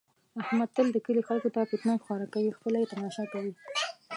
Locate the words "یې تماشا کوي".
2.81-3.53